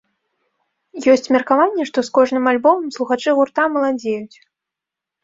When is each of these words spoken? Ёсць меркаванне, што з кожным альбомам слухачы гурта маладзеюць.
Ёсць 1.11 1.27
меркаванне, 1.35 1.85
што 1.89 1.99
з 2.07 2.11
кожным 2.15 2.49
альбомам 2.53 2.87
слухачы 2.97 3.29
гурта 3.41 3.63
маладзеюць. 3.75 4.37